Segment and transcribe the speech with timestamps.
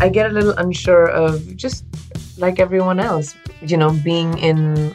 [0.00, 1.84] I get a little unsure of just
[2.38, 4.94] like everyone else, you know, being in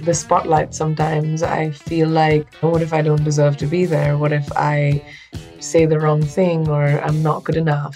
[0.00, 1.42] the spotlight sometimes.
[1.42, 4.16] I feel like, what if I don't deserve to be there?
[4.18, 5.04] What if I
[5.60, 7.94] say the wrong thing or I'm not good enough?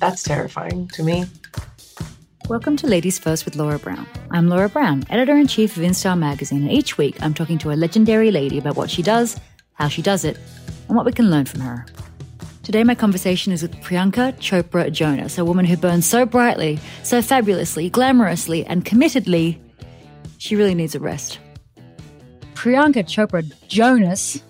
[0.00, 1.26] That's terrifying to me.
[2.48, 4.06] Welcome to Ladies First with Laura Brown.
[4.30, 7.70] I'm Laura Brown, editor in chief of InStyle magazine, and each week I'm talking to
[7.70, 9.38] a legendary lady about what she does,
[9.74, 10.38] how she does it,
[10.88, 11.86] and what we can learn from her.
[12.64, 17.20] Today, my conversation is with Priyanka Chopra Jonas, a woman who burns so brightly, so
[17.20, 19.58] fabulously, glamorously, and committedly,
[20.38, 21.38] she really needs a rest.
[22.54, 24.42] Priyanka Chopra Jonas,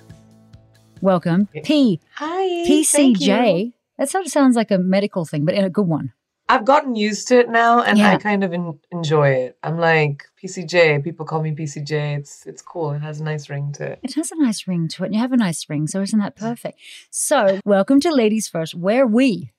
[1.01, 1.49] welcome.
[1.65, 2.01] P.
[2.15, 2.47] Hi.
[2.69, 3.73] PCJ.
[3.99, 6.13] That sort of sounds like a medical thing, but in a good one.
[6.49, 8.13] I've gotten used to it now and Yeah.
[8.13, 9.59] I kind of en- enjoy it.
[9.63, 11.03] I'm like PCJ.
[11.03, 12.19] People call me PCJ.
[12.19, 12.93] It's it's cool.
[12.93, 14.01] It has a nice ring to it.
[14.03, 16.19] It has a nice ring to it, and you have a nice ring, so isn't
[16.19, 16.79] that perfect?
[17.11, 19.53] So, welcome to Ladies First, where we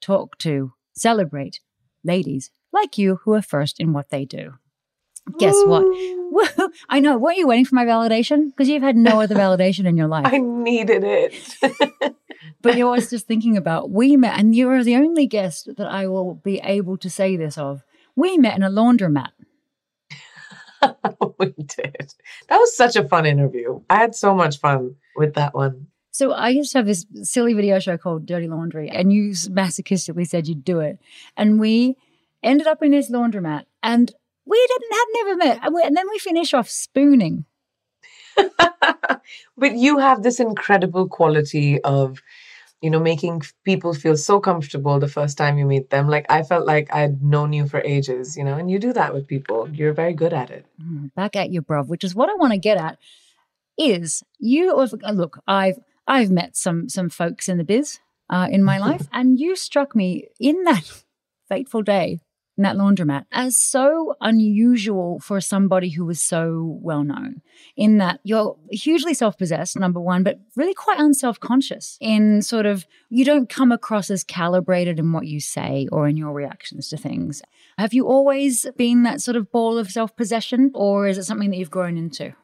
[0.00, 1.60] talk to, celebrate
[2.04, 4.54] ladies like you who are first in what they do.
[5.38, 5.84] Guess what?
[6.88, 7.18] I know.
[7.18, 8.46] Weren't you waiting for my validation?
[8.50, 10.26] Because you've had no other validation in your life.
[10.26, 12.14] I needed it.
[12.62, 15.86] But you're always just thinking about we met, and you are the only guest that
[15.86, 17.82] I will be able to say this of.
[18.16, 19.30] We met in a laundromat.
[21.38, 22.14] we did.
[22.48, 23.80] That was such a fun interview.
[23.88, 25.86] I had so much fun with that one.
[26.12, 30.26] So I used to have this silly video show called Dirty Laundry, and you masochistically
[30.26, 30.98] said you'd do it,
[31.36, 31.96] and we
[32.42, 34.12] ended up in this laundromat, and
[34.50, 37.44] we didn't have never met, and, we, and then we finish off spooning.
[39.56, 42.20] but you have this incredible quality of
[42.80, 46.42] you know making people feel so comfortable the first time you meet them like i
[46.42, 49.68] felt like i'd known you for ages you know and you do that with people
[49.70, 51.88] you're very good at it Mm, Back at you, bruv.
[51.88, 52.98] Which is what I want to get at.
[53.76, 55.38] Is you uh, look?
[55.46, 59.56] I've I've met some some folks in the biz uh, in my life, and you
[59.56, 61.02] struck me in that
[61.48, 62.20] fateful day
[62.60, 67.40] in that laundromat as so unusual for somebody who was so well known.
[67.74, 71.96] In that you're hugely self possessed, number one, but really quite unself conscious.
[72.02, 76.18] In sort of you don't come across as calibrated in what you say or in
[76.18, 77.40] your reactions to things.
[77.78, 81.48] Have you always been that sort of ball of self possession, or is it something
[81.50, 82.34] that you've grown into?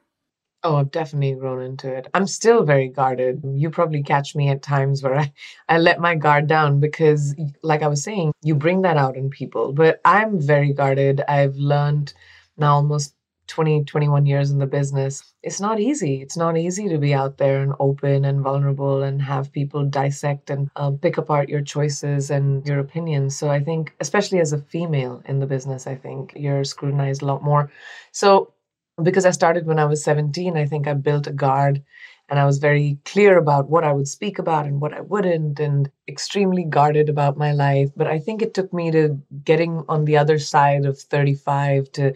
[0.62, 2.08] Oh i've definitely grown into it.
[2.14, 3.42] I'm still very guarded.
[3.44, 5.32] You probably catch me at times where i,
[5.68, 9.30] I let my guard down because like i was saying you bring that out in
[9.30, 9.72] people.
[9.72, 11.22] But i'm very guarded.
[11.28, 12.14] I've learned
[12.56, 13.14] now almost
[13.48, 15.22] 20 21 years in the business.
[15.42, 16.20] It's not easy.
[16.20, 20.50] It's not easy to be out there and open and vulnerable and have people dissect
[20.50, 23.36] and um, pick apart your choices and your opinions.
[23.36, 27.26] So i think especially as a female in the business i think you're scrutinized a
[27.26, 27.70] lot more.
[28.12, 28.52] So
[29.02, 31.82] because i started when i was 17 i think i built a guard
[32.28, 35.60] and i was very clear about what i would speak about and what i wouldn't
[35.60, 37.90] and extremely guarded about my life.
[37.96, 42.14] But i think it took me to getting on the other side of 35 to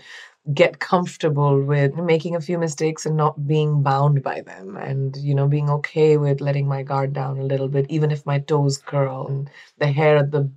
[0.54, 5.34] get comfortable with making a few mistakes and not being bound by them and you
[5.34, 8.78] know being okay with letting my guard down a little bit even if my toes
[8.78, 10.50] curl and the hair at the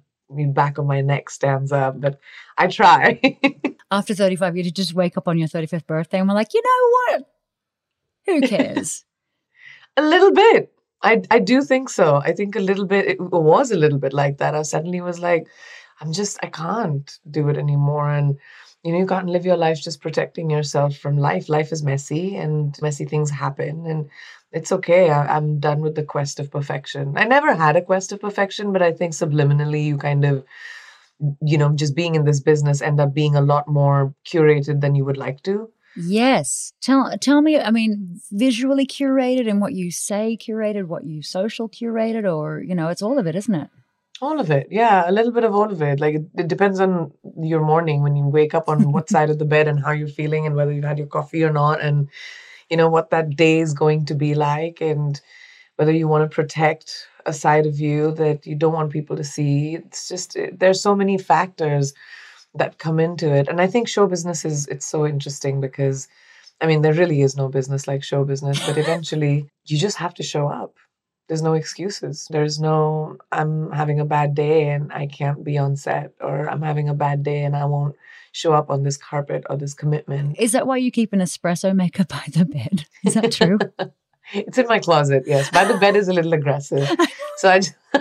[0.53, 2.19] back of my neck stands up but
[2.57, 3.19] i try.
[3.91, 6.89] After 35, you just wake up on your 35th birthday and we're like, you know
[7.17, 7.29] what?
[8.25, 9.05] Who cares?
[9.97, 10.71] a little bit.
[11.01, 12.15] I i do think so.
[12.15, 14.55] I think a little bit it was a little bit like that.
[14.55, 15.47] I suddenly was like
[16.01, 18.09] i'm just i can't do it anymore.
[18.09, 18.37] And
[18.83, 21.49] you know you can't live your life just protecting yourself from life.
[21.49, 23.85] Life is messy and messy things happen.
[23.85, 24.09] And
[24.53, 28.11] it's okay I, i'm done with the quest of perfection i never had a quest
[28.11, 30.43] of perfection but i think subliminally you kind of
[31.41, 34.95] you know just being in this business end up being a lot more curated than
[34.95, 36.73] you would like to yes.
[36.81, 41.69] Tell tell me, I mean, visually curated and what you say curated, what you social
[41.69, 43.69] curated, or, you know, it's all of it, isn't it?
[44.21, 45.99] All of it, yeah, a little bit of all of it.
[45.99, 47.11] Like it, it depends on
[47.41, 50.07] your morning when you wake up on what side of the bed and how you're
[50.07, 52.09] feeling and whether you've had your coffee or not, and
[52.69, 55.19] you know what that day is going to be like, and
[55.77, 59.23] whether you want to protect a side of you that you don't want people to
[59.23, 59.75] see.
[59.75, 61.93] It's just it, there's so many factors
[62.55, 66.07] that come into it, and I think show business is it's so interesting because,
[66.61, 70.13] I mean, there really is no business like show business, but eventually you just have
[70.15, 70.75] to show up
[71.27, 72.27] there's no excuses.
[72.29, 76.61] There's no, I'm having a bad day and I can't be on set, or I'm
[76.61, 77.95] having a bad day and I won't
[78.33, 80.35] show up on this carpet or this commitment.
[80.39, 82.85] Is that why you keep an espresso maker by the bed?
[83.05, 83.59] Is that true?
[84.33, 85.49] it's in my closet, yes.
[85.51, 86.89] By the bed is a little aggressive.
[87.37, 87.99] So I just, I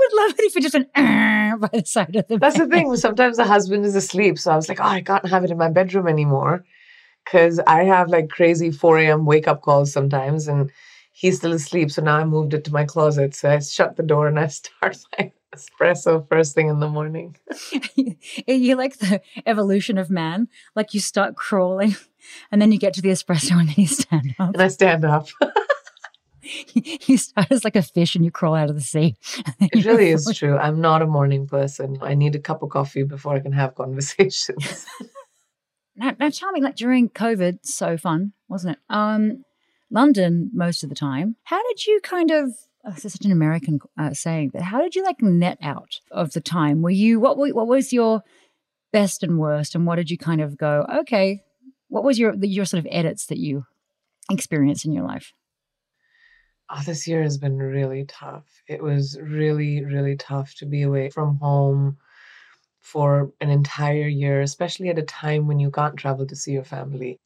[0.00, 2.68] would love it if it just went by the side of the That's bed.
[2.68, 2.96] the thing.
[2.96, 4.40] Sometimes the husband is asleep.
[4.40, 6.64] So I was like, oh, I can't have it in my bedroom anymore.
[7.26, 9.24] Cause I have like crazy 4 a.m.
[9.24, 10.70] wake up calls sometimes and
[11.18, 11.90] he's still asleep.
[11.90, 13.34] So now I moved it to my closet.
[13.34, 17.36] So I shut the door and I start my espresso first thing in the morning.
[18.46, 20.48] you like the evolution of man.
[20.76, 21.96] Like you start crawling
[22.52, 24.54] and then you get to the espresso and then you stand up.
[24.54, 25.28] And I stand up.
[26.72, 29.16] you start as like a fish and you crawl out of the sea.
[29.60, 30.56] It really is true.
[30.56, 31.98] I'm not a morning person.
[32.00, 34.86] I need a cup of coffee before I can have conversations.
[35.98, 38.78] Now, now tell me, like during COVID, so fun, wasn't it?
[38.88, 39.42] Um,
[39.90, 41.36] London most of the time.
[41.44, 42.50] How did you kind of?
[42.84, 46.00] Oh, this is such an American uh, saying, but how did you like net out
[46.10, 46.80] of the time?
[46.82, 47.36] Were you what?
[47.36, 48.22] were- What was your
[48.92, 50.86] best and worst, and what did you kind of go?
[51.00, 51.42] Okay,
[51.88, 53.64] what was your your sort of edits that you
[54.30, 55.32] experienced in your life?
[56.70, 58.44] Oh, this year has been really tough.
[58.68, 61.96] It was really, really tough to be away from home
[62.80, 66.64] for an entire year, especially at a time when you can't travel to see your
[66.64, 67.18] family.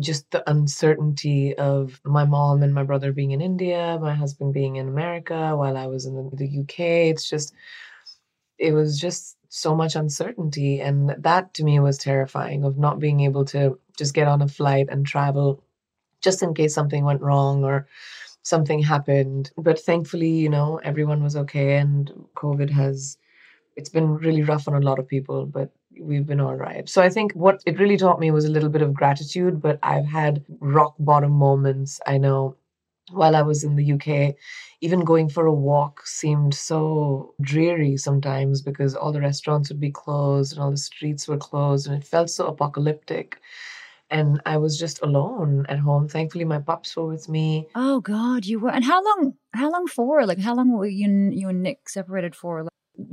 [0.00, 4.76] Just the uncertainty of my mom and my brother being in India, my husband being
[4.76, 6.80] in America while I was in the, UK.
[7.10, 7.54] It's just,
[8.58, 10.80] it was just so much uncertainty.
[10.80, 14.48] And that to me was terrifying of not being able to just get on a
[14.48, 15.62] flight and travel
[16.22, 17.86] just in case something went wrong or
[18.42, 19.52] something happened.
[19.56, 23.18] But thankfully, you know, everyone was okay and COVID has
[23.76, 26.88] it's been really rough on a lot of people, but we've been all right.
[26.88, 29.78] So I think what it really taught me was a little bit of gratitude, but
[29.82, 32.00] I've had rock bottom moments.
[32.06, 32.56] I know
[33.12, 34.34] while I was in the UK,
[34.80, 39.90] even going for a walk seemed so dreary sometimes because all the restaurants would be
[39.90, 43.40] closed and all the streets were closed and it felt so apocalyptic.
[44.10, 46.08] And I was just alone at home.
[46.08, 47.66] Thankfully, my pups were with me.
[47.74, 48.70] Oh God, you were.
[48.70, 49.34] And how long?
[49.52, 50.24] How long for?
[50.24, 52.66] Like, how long were you you and Nick separated for?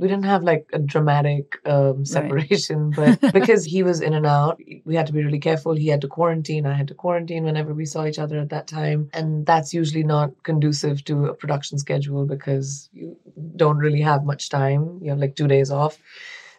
[0.04, 4.60] We didn't have like a dramatic um, separation, but because he was in and out,
[4.84, 5.72] we had to be really careful.
[5.72, 6.66] He had to quarantine.
[6.66, 9.08] I had to quarantine whenever we saw each other at that time.
[9.14, 13.16] And that's usually not conducive to a production schedule because you
[13.56, 14.98] don't really have much time.
[15.00, 15.96] You have like two days off.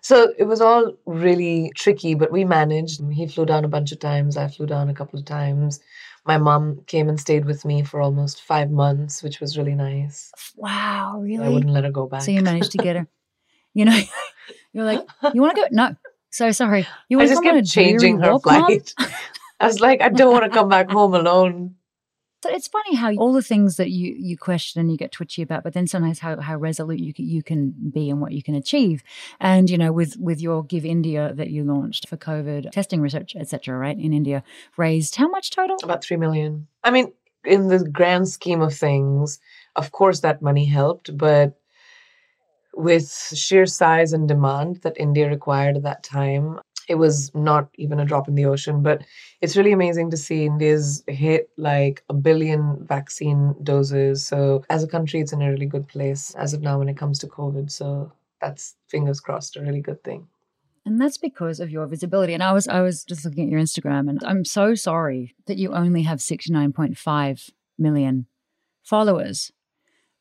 [0.02, 3.00] So it was all really tricky, but we managed.
[3.12, 4.38] He flew down a bunch of times.
[4.38, 5.80] I flew down a couple of times.
[6.26, 10.32] My mom came and stayed with me for almost five months, which was really nice.
[10.56, 11.46] wow, really?
[11.46, 12.24] I wouldn't let her go back.
[12.24, 13.08] So you managed to get her.
[13.75, 14.00] You know,
[14.74, 15.06] you're like,
[15.36, 15.68] you want to go?
[15.72, 15.95] No,
[16.31, 16.88] so sorry.
[17.07, 18.94] You want to just come on a changing her flight.
[19.60, 21.75] I was like, I don't want to come back home alone.
[22.44, 25.42] So it's funny how all the things that you you question and you get twitchy
[25.42, 28.44] about, but then sometimes how, how resolute you can, you can be and what you
[28.44, 29.01] can achieve.
[29.39, 33.36] And you know, with with your Give India that you launched for COVID testing research,
[33.36, 34.44] etc., right in India,
[34.77, 35.77] raised how much total?
[35.83, 36.68] About three million.
[36.83, 37.13] I mean,
[37.44, 39.39] in the grand scheme of things,
[39.75, 41.57] of course that money helped, but
[42.75, 48.00] with sheer size and demand that India required at that time, it was not even
[48.00, 48.83] a drop in the ocean.
[48.83, 49.04] But
[49.42, 54.25] it's really amazing to see India's hit like a billion vaccine doses.
[54.25, 56.98] So as a country, it's in a really good place as of now when it
[56.98, 57.72] comes to COVID.
[57.72, 60.27] So that's fingers crossed, a really good thing.
[60.86, 62.34] And that's because of your visibility.
[62.34, 65.58] And I was I was just looking at your Instagram, and I'm so sorry that
[65.58, 68.27] you only have 69.5 million
[68.84, 69.51] followers.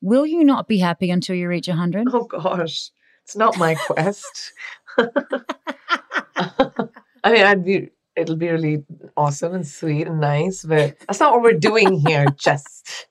[0.05, 2.09] Will you not be happy until you reach 100?
[2.13, 2.91] Oh gosh,
[3.23, 4.53] it's not my quest.
[4.99, 5.09] I
[7.33, 7.89] mean, I'd be.
[8.15, 8.85] It'll be really
[9.17, 12.27] awesome and sweet and nice, but that's not what we're doing here.
[12.37, 13.07] Just,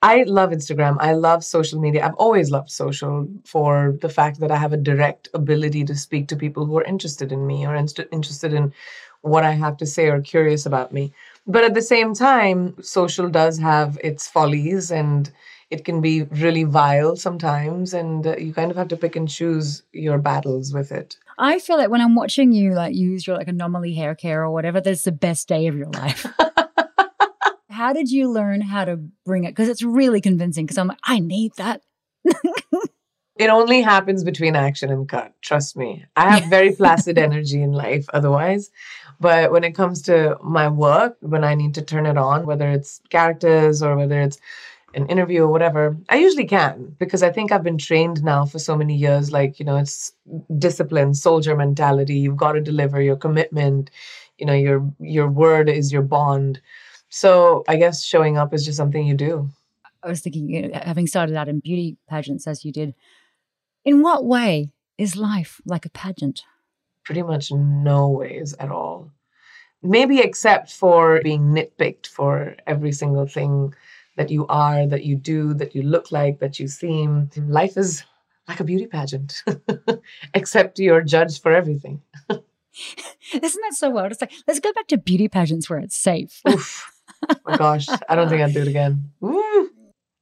[0.00, 0.96] I love Instagram.
[1.00, 2.06] I love social media.
[2.06, 6.28] I've always loved social for the fact that I have a direct ability to speak
[6.28, 8.72] to people who are interested in me or inst- interested in
[9.20, 11.12] what I have to say or curious about me.
[11.46, 15.30] But at the same time, social does have its follies and
[15.72, 19.28] it can be really vile sometimes and uh, you kind of have to pick and
[19.28, 23.36] choose your battles with it I feel like when I'm watching you like use your
[23.36, 26.26] like anomaly hair care or whatever, that's the best day of your life.
[27.70, 29.50] how did you learn how to bring it?
[29.50, 30.66] Because it's really convincing.
[30.66, 31.82] Because I'm like, I need that.
[33.36, 37.72] it only happens between action and cut trust me i have very placid energy in
[37.72, 38.70] life otherwise
[39.18, 42.70] but when it comes to my work when i need to turn it on whether
[42.70, 44.38] it's characters or whether it's
[44.94, 48.58] an interview or whatever i usually can because i think i've been trained now for
[48.58, 50.12] so many years like you know it's
[50.58, 53.90] discipline soldier mentality you've got to deliver your commitment
[54.38, 56.60] you know your your word is your bond
[57.14, 59.50] So I guess showing up is just something you do.
[60.02, 62.94] I was thinking, you know, having started out in beauty pageants as you did,
[63.84, 66.42] in what way is life like a pageant?
[67.04, 69.10] Pretty much no ways at all.
[69.82, 73.74] Maybe except for being nitpicked for every single thing
[74.16, 77.30] that you are, that you do, that you look like, that you seem.
[77.36, 78.04] Life is
[78.48, 79.42] like a beauty pageant,
[80.34, 82.02] except you're judged for everything.
[82.30, 84.12] Isn't that so wild?
[84.12, 86.40] It's like, let's go back to beauty pageants where it's safe.
[86.48, 86.90] Oof.
[87.28, 89.10] Oh my gosh, I don't think I'd do it again.
[89.20, 89.70] Woo.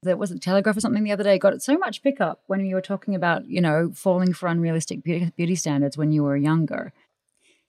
[0.03, 2.75] There was a Telegraph or something the other day got so much pickup when you
[2.75, 6.93] were talking about, you know, falling for unrealistic beauty, beauty standards when you were younger.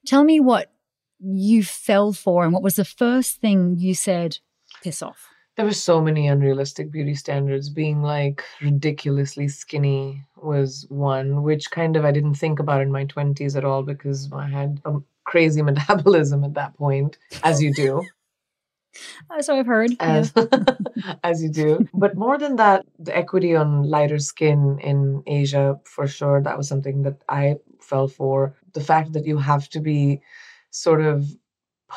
[0.06, 0.72] Tell me what
[1.20, 4.40] you fell for and what was the first thing you said,
[4.82, 5.31] piss off?
[5.62, 7.70] There were so many unrealistic beauty standards.
[7.70, 13.06] Being like ridiculously skinny was one, which kind of I didn't think about in my
[13.06, 18.02] 20s at all because I had a crazy metabolism at that point, as you do.
[19.30, 19.92] Uh, so I've heard.
[20.02, 20.34] as,
[21.24, 21.88] as you do.
[21.94, 26.68] But more than that, the equity on lighter skin in Asia, for sure, that was
[26.68, 28.54] something that I fell for.
[28.74, 30.22] The fact that you have to be
[30.72, 31.26] sort of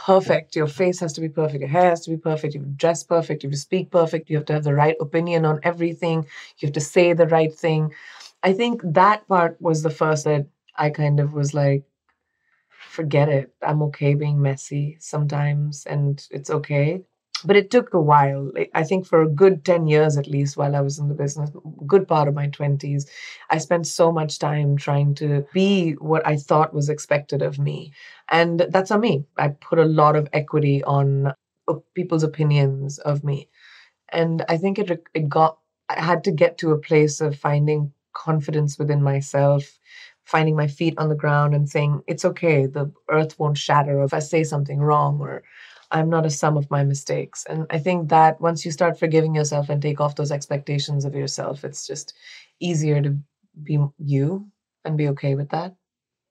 [0.07, 0.57] perfect.
[0.57, 1.61] Your face has to be perfect.
[1.61, 2.55] Your hair has to be perfect.
[2.55, 3.45] You dress perfect.
[3.45, 4.29] You speak perfect.
[4.31, 6.27] You have to have the right opinion on everything.
[6.59, 7.93] You have to say the right thing.
[8.43, 10.47] I think that part was the first that
[10.77, 11.85] I kind of was like,
[12.69, 13.55] forget it.
[13.63, 17.03] I'm okay being messy sometimes, and it's okay.
[17.47, 18.51] But it took a while.
[18.75, 21.51] I think for a good 10 years at least, while I was in the business,
[21.87, 23.07] good part of my 20s,
[23.51, 27.93] I spent so much time trying to be what I thought was expected of me.
[28.31, 29.25] And that's on me.
[29.37, 31.29] I put a lot of equity on
[31.69, 33.49] uh, people's opinions of me.
[34.13, 35.59] And I think it, it got,
[35.89, 39.79] I had to get to a place of finding confidence within myself,
[40.25, 44.15] finding my feet on the ground and saying, it's okay, the earth won't shatter if
[44.15, 45.43] I say something wrong or
[45.91, 47.45] I'm not a sum of my mistakes.
[47.49, 51.15] And I think that once you start forgiving yourself and take off those expectations of
[51.15, 52.15] yourself, it's just
[52.61, 53.17] easier to
[53.63, 54.49] be you
[54.85, 55.75] and be okay with that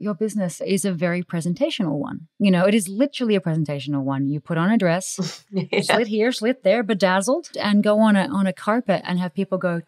[0.03, 2.27] your business is a very presentational one.
[2.37, 4.27] You know, it is literally a presentational one.
[4.27, 5.81] You put on a dress, yeah.
[5.81, 9.57] slit here, slit there, bedazzled, and go on a on a carpet and have people
[9.57, 9.81] go.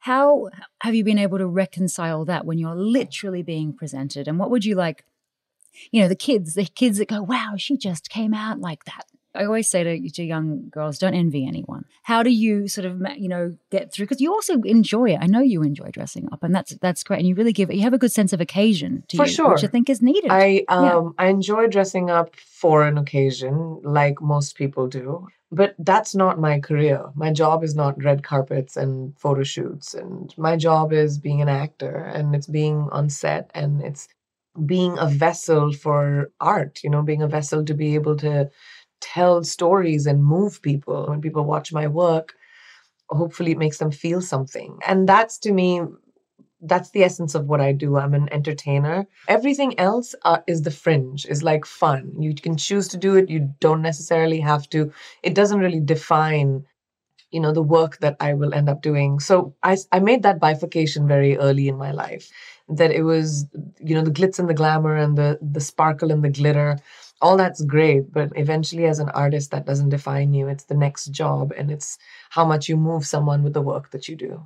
[0.00, 0.50] How
[0.82, 4.28] have you been able to reconcile that when you're literally being presented?
[4.28, 5.04] And what would you like?
[5.90, 9.06] You know, the kids, the kids that go, "Wow, she just came out like that."
[9.36, 11.84] I always say to, to young girls, don't envy anyone.
[12.02, 14.06] How do you sort of, you know, get through?
[14.06, 15.18] Because you also enjoy it.
[15.20, 17.20] I know you enjoy dressing up, and that's that's great.
[17.20, 17.76] And you really give it.
[17.76, 19.52] you have a good sense of occasion to for you, sure.
[19.52, 20.30] which I think is needed.
[20.30, 20.84] I um
[21.18, 21.24] yeah.
[21.24, 25.28] I enjoy dressing up for an occasion, like most people do.
[25.52, 27.04] But that's not my career.
[27.14, 31.48] My job is not red carpets and photo shoots, and my job is being an
[31.48, 34.08] actor, and it's being on set, and it's
[34.64, 36.80] being a vessel for art.
[36.82, 38.50] You know, being a vessel to be able to
[39.00, 41.06] tell stories and move people.
[41.08, 42.34] When people watch my work,
[43.10, 44.78] hopefully it makes them feel something.
[44.86, 45.82] And that's to me,
[46.62, 47.96] that's the essence of what I do.
[47.96, 49.06] I'm an entertainer.
[49.28, 52.12] Everything else uh, is the fringe, is like fun.
[52.18, 54.92] You can choose to do it, you don't necessarily have to.
[55.22, 56.64] It doesn't really define
[57.36, 59.20] you know the work that i will end up doing.
[59.28, 62.30] So i i made that bifurcation very early in my life
[62.80, 63.46] that it was
[63.88, 66.70] you know the glitz and the glamour and the the sparkle and the glitter
[67.22, 70.48] all that's great but eventually as an artist that doesn't define you.
[70.48, 71.98] It's the next job and it's
[72.30, 74.42] how much you move someone with the work that you do.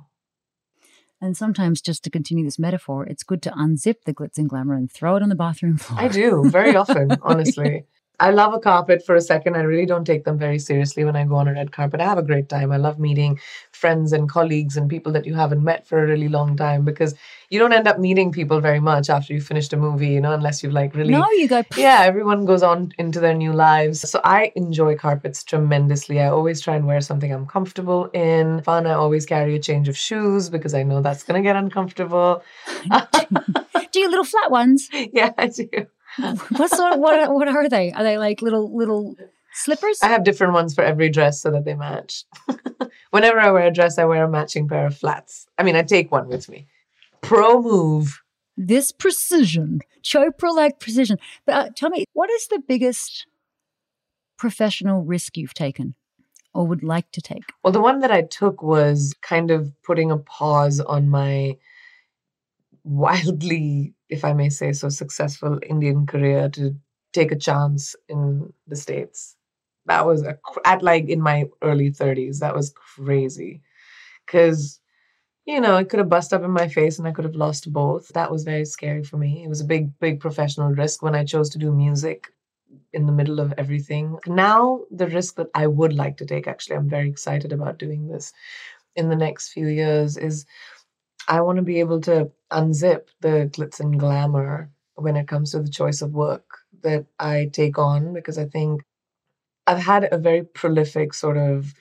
[1.23, 4.75] And sometimes just to continue this metaphor it's good to unzip the glitz and glamour
[4.75, 6.01] and throw it on the bathroom floor.
[6.01, 7.85] I do very often honestly
[8.21, 9.55] I love a carpet for a second.
[9.55, 11.99] I really don't take them very seriously when I go on a red carpet.
[11.99, 12.71] I have a great time.
[12.71, 13.39] I love meeting
[13.71, 17.15] friends and colleagues and people that you haven't met for a really long time because
[17.49, 20.33] you don't end up meeting people very much after you finished a movie, you know,
[20.33, 21.11] unless you've like really.
[21.11, 21.63] No, you go.
[21.75, 24.07] Yeah, everyone goes on into their new lives.
[24.07, 26.21] So I enjoy carpets tremendously.
[26.21, 28.61] I always try and wear something I'm comfortable in.
[28.61, 31.55] Fun, I always carry a change of shoes because I know that's going to get
[31.55, 32.43] uncomfortable.
[33.91, 34.89] do you little flat ones?
[35.11, 35.87] Yeah, I do
[36.57, 37.91] what sort of, what what are they?
[37.91, 39.15] Are they like little little
[39.53, 39.99] slippers?
[40.01, 42.25] I have different ones for every dress so that they match.
[43.11, 45.47] Whenever I wear a dress, I wear a matching pair of flats.
[45.57, 46.67] I mean, I take one with me.
[47.21, 48.21] Pro move.
[48.57, 51.17] This precision, Chopra like precision.
[51.45, 53.25] But uh, tell me, what is the biggest
[54.37, 55.95] professional risk you've taken?
[56.53, 57.43] or would like to take?
[57.63, 61.57] Well, the one that I took was kind of putting a pause on my
[62.83, 66.75] wildly if I may say so, successful Indian career to
[67.13, 69.35] take a chance in the States.
[69.85, 72.39] That was a, at like in my early 30s.
[72.39, 73.61] That was crazy.
[74.25, 74.79] Because,
[75.45, 77.71] you know, it could have bust up in my face and I could have lost
[77.73, 78.09] both.
[78.09, 79.43] That was very scary for me.
[79.43, 82.29] It was a big, big professional risk when I chose to do music.
[82.93, 84.17] in the middle of everything.
[84.27, 88.07] Now, the risk that I would like to take, actually, I'm very excited about doing
[88.07, 88.33] this
[88.95, 90.45] in the next few years, is
[91.27, 95.61] I want to be able to unzip the glitz and glamour when it comes to
[95.61, 96.45] the choice of work
[96.83, 98.81] that I take on because I think
[99.67, 101.73] I've had a very prolific sort of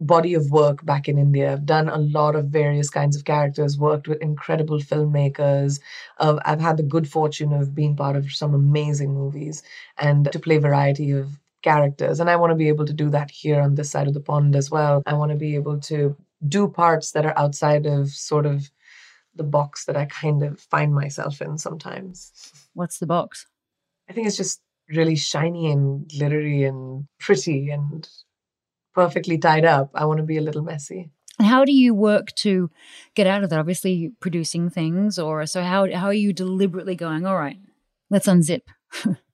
[0.00, 1.52] body of work back in India.
[1.52, 5.80] I've done a lot of various kinds of characters, worked with incredible filmmakers.
[6.18, 9.62] Uh, I've had the good fortune of being part of some amazing movies
[9.98, 12.20] and to play variety of characters.
[12.20, 14.20] And I want to be able to do that here on this side of the
[14.20, 15.02] pond as well.
[15.06, 18.70] I want to be able to do parts that are outside of sort of
[19.34, 22.32] the box that I kind of find myself in sometimes.
[22.74, 23.46] What's the box?
[24.08, 28.08] I think it's just really shiny and glittery and pretty and
[28.94, 29.90] perfectly tied up.
[29.94, 31.10] I want to be a little messy.
[31.38, 32.70] And how do you work to
[33.14, 33.58] get out of that?
[33.58, 37.24] Obviously, producing things, or so how how are you deliberately going?
[37.24, 37.58] All right,
[38.10, 38.62] let's unzip.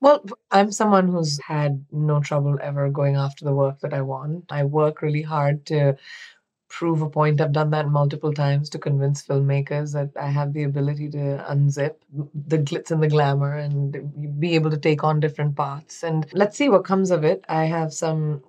[0.00, 4.44] well, I'm someone who's had no trouble ever going after the work that I want.
[4.50, 5.96] I work really hard to
[6.68, 7.40] prove a point.
[7.40, 11.96] I've done that multiple times to convince filmmakers that I have the ability to unzip
[12.12, 16.02] the glitz and the glamour and be able to take on different paths.
[16.02, 17.44] And let's see what comes of it.
[17.48, 18.42] I have some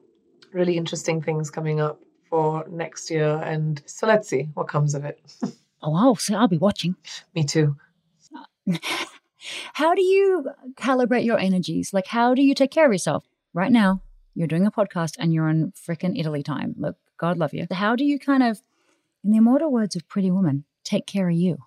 [0.52, 3.42] really interesting things coming up for next year.
[3.44, 5.20] And so let's see what comes of it.
[5.82, 6.96] oh, I'll, see, I'll be watching.
[7.34, 7.76] Me too.
[9.74, 11.94] how do you calibrate your energies?
[11.94, 13.26] Like, how do you take care of yourself?
[13.54, 14.02] Right now,
[14.36, 16.76] you're doing a podcast and you're in freaking Italy time.
[16.78, 17.68] Look, God love you.
[17.72, 18.62] How do you kind of,
[19.24, 21.58] in the immortal words of Pretty Woman, take care of you?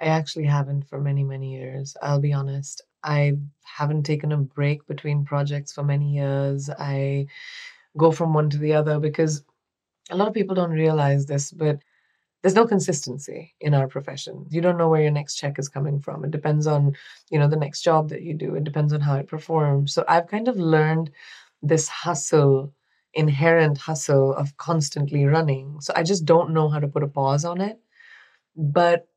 [0.00, 1.96] I actually haven't for many, many years.
[2.02, 2.82] I'll be honest.
[3.02, 6.70] I haven't taken a break between projects for many years.
[6.70, 7.26] I
[7.96, 9.44] go from one to the other because
[10.10, 11.78] a lot of people don't realize this, but
[12.44, 14.44] there's no consistency in our profession.
[14.50, 16.26] You don't know where your next check is coming from.
[16.26, 16.94] It depends on,
[17.30, 18.54] you know, the next job that you do.
[18.54, 19.94] It depends on how it performs.
[19.94, 21.10] So I've kind of learned
[21.62, 22.70] this hustle,
[23.14, 25.80] inherent hustle of constantly running.
[25.80, 27.80] So I just don't know how to put a pause on it.
[28.54, 29.08] But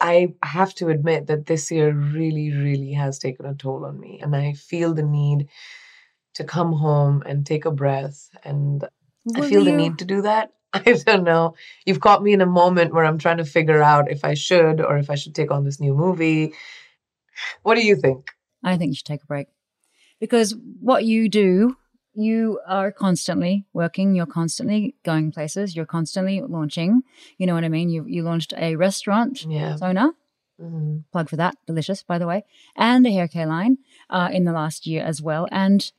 [0.00, 4.18] I have to admit that this year really, really has taken a toll on me.
[4.20, 5.46] And I feel the need
[6.34, 8.28] to come home and take a breath.
[8.42, 8.84] And
[9.24, 9.66] Will I feel you?
[9.66, 10.50] the need to do that.
[10.72, 11.54] I don't know.
[11.84, 14.80] You've caught me in a moment where I'm trying to figure out if I should
[14.80, 16.54] or if I should take on this new movie.
[17.62, 18.30] What do you think?
[18.62, 19.48] I think you should take a break
[20.20, 21.76] because what you do,
[22.14, 27.02] you are constantly working, you're constantly going places, you're constantly launching.
[27.38, 27.88] You know what I mean?
[27.88, 29.76] You, you launched a restaurant, yeah.
[29.76, 30.12] Sona.
[30.60, 30.98] Mm-hmm.
[31.10, 31.56] Plug for that.
[31.66, 32.44] Delicious, by the way.
[32.76, 33.78] And a hair care line
[34.10, 35.48] uh, in the last year as well.
[35.50, 35.90] And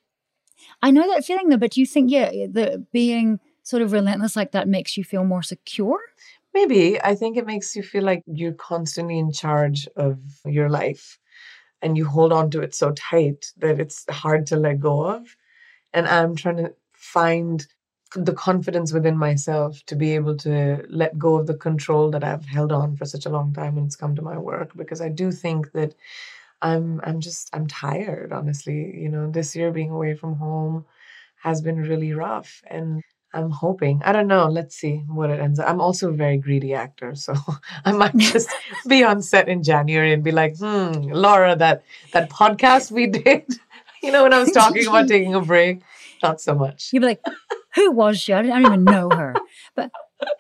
[0.81, 4.36] I know that feeling though, but do you think, yeah, the being sort of relentless
[4.36, 6.00] like that makes you feel more secure?
[6.54, 7.02] Maybe.
[7.02, 11.17] I think it makes you feel like you're constantly in charge of your life
[11.82, 15.36] and you hold on to it so tight that it's hard to let go of.
[15.93, 17.65] And I'm trying to find
[18.15, 22.45] the confidence within myself to be able to let go of the control that I've
[22.45, 25.08] held on for such a long time when it's come to my work because I
[25.10, 25.95] do think that
[26.62, 28.93] I'm I'm just I'm tired, honestly.
[29.00, 30.86] You know, this year being away from home
[31.41, 33.02] has been really rough and
[33.34, 34.02] I'm hoping.
[34.04, 34.48] I don't know.
[34.48, 35.70] Let's see what it ends up.
[35.70, 37.34] I'm also a very greedy actor, so
[37.86, 38.50] I might just
[38.88, 43.46] be on set in January and be like, "Hmm, Laura, that that podcast we did,
[44.04, 45.82] you know, when I was talking about taking a break,
[46.22, 47.22] not so much." You'd be like,
[47.76, 48.34] "Who was she?
[48.34, 49.36] I, don't even know her."
[49.76, 49.91] But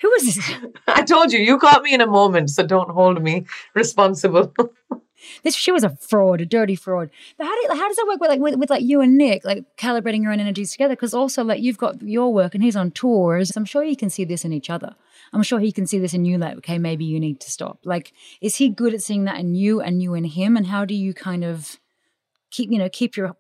[0.01, 0.51] who was this?
[0.87, 4.53] I told you, you caught me in a moment, so don't hold me responsible.
[5.43, 7.09] This she was a fraud, a dirty fraud.
[7.37, 9.45] But how, do, how does that work with like with, with like you and Nick,
[9.45, 10.95] like calibrating your own energies together?
[10.95, 13.51] Because also like you've got your work and he's on tours.
[13.55, 14.95] I'm sure you can see this in each other.
[15.33, 16.37] I'm sure he can see this in you.
[16.37, 17.79] Like, okay, maybe you need to stop.
[17.83, 20.57] Like, is he good at seeing that in you and you in him?
[20.57, 21.79] And how do you kind of
[22.49, 23.35] keep you know keep your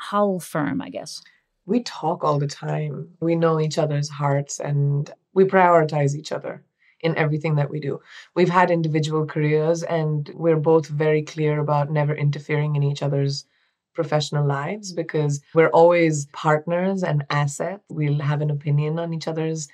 [0.00, 0.80] hull firm?
[0.80, 1.22] I guess
[1.66, 3.08] we talk all the time.
[3.20, 6.64] We know each other's hearts and we prioritize each other
[7.06, 8.00] in everything that we do.
[8.34, 13.46] We've had individual careers and we're both very clear about never interfering in each other's
[13.94, 17.84] professional lives because we're always partners and assets.
[17.88, 19.68] We'll have an opinion on each other's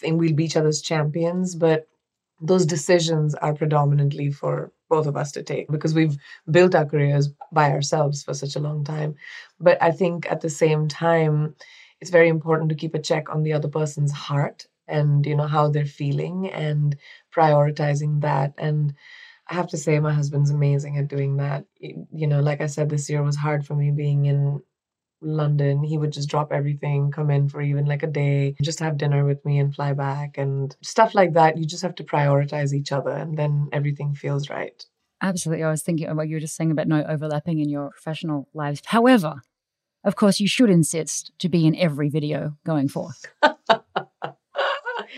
[0.00, 1.88] thing, we'll be each other's champions, but
[2.40, 6.16] those decisions are predominantly for both of us to take because we've
[6.50, 9.14] built our careers by ourselves for such a long time.
[9.58, 11.56] But I think at the same time,
[12.00, 15.46] it's very important to keep a check on the other person's heart and you know
[15.46, 16.96] how they're feeling and
[17.34, 18.94] prioritizing that and
[19.48, 22.88] i have to say my husband's amazing at doing that you know like i said
[22.88, 24.60] this year was hard for me being in
[25.22, 28.98] london he would just drop everything come in for even like a day just have
[28.98, 32.72] dinner with me and fly back and stuff like that you just have to prioritize
[32.74, 34.86] each other and then everything feels right
[35.22, 35.64] Absolutely.
[35.64, 38.48] I was thinking about what you were just saying about no overlapping in your professional
[38.52, 38.82] lives.
[38.84, 39.40] However,
[40.04, 43.24] of course, you should insist to be in every video going forth.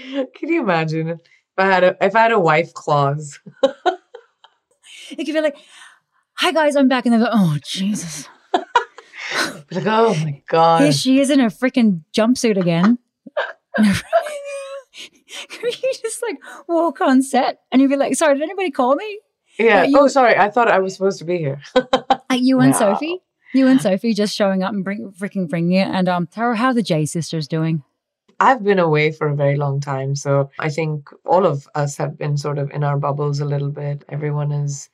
[0.35, 1.21] Can you imagine if
[1.57, 3.39] I had a if I had a wife clause?
[5.11, 5.57] It could be like,
[6.35, 10.95] "Hi guys, I'm back," and they're like, "Oh Jesus, like, oh my here god.
[10.95, 12.99] she is in her freaking jumpsuit again."
[15.63, 19.21] You just like walk on set and you'd be like, "Sorry, did anybody call me?"
[19.59, 19.85] Yeah.
[19.85, 20.37] you- oh, sorry.
[20.37, 21.61] I thought I was supposed to be here.
[22.31, 22.79] You and No.
[22.79, 23.19] Sophie,
[23.55, 25.89] you and Sophie just showing up and bring freaking bringing it.
[25.89, 27.83] And um, Tara, how are the J sisters doing?
[28.41, 32.17] I've been away for a very long time, so I think all of us have
[32.17, 34.05] been sort of in our bubbles a little bit.
[34.09, 34.91] Everyone is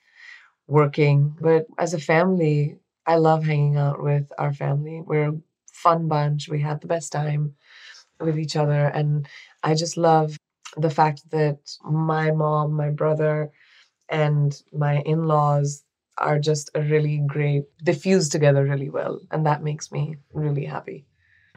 [0.67, 5.03] working, but as a family, I love hanging out with our family.
[5.05, 5.41] We're a
[5.73, 6.49] fun bunch.
[6.49, 7.55] We had the best time
[8.21, 9.29] with each other, and
[9.63, 10.37] I just love
[10.77, 13.53] the fact that my mom, my brother,
[14.09, 15.85] and my in-laws
[16.19, 20.65] are just a really great they fuse together really well and that makes me really
[20.65, 21.07] happy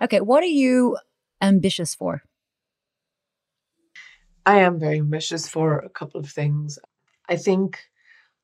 [0.02, 0.98] Okay, what are you
[1.42, 2.24] ambitious for?
[4.46, 6.80] I am very ambitious for a couple of things.
[7.28, 7.80] I think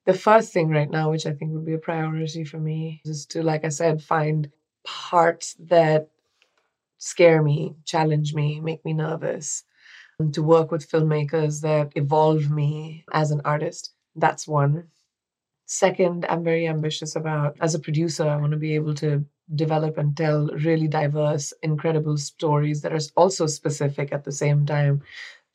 [0.06, 3.26] the first thing right now, which I think would be a priority for me, is
[3.28, 4.50] to, like I said, find
[4.86, 6.10] parts that
[6.98, 9.64] scare me, challenge me, make me nervous,
[10.20, 13.94] and to work with filmmakers that evolve me as an artist.
[14.16, 14.90] That's one.
[15.66, 19.26] Second, I'm very ambitious about, as a producer, I want to be able to
[19.56, 25.02] develop and tell really diverse, incredible stories that are also specific at the same time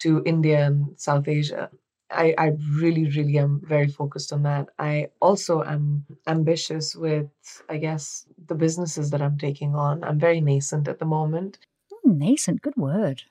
[0.01, 1.71] to India and South Asia.
[2.11, 4.69] I, I really, really am very focused on that.
[4.79, 7.29] I also am ambitious with,
[7.69, 10.03] I guess, the businesses that I'm taking on.
[10.05, 11.59] I'm very nascent at the moment.
[11.93, 13.23] Hmm, nascent, good word.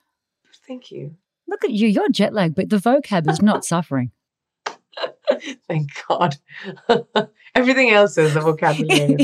[0.67, 1.15] Thank you.
[1.47, 4.11] Look at you, you're jet lagged, but the vocab is not suffering.
[5.67, 6.37] Thank God.
[7.55, 9.17] Everything else is the vocabulary.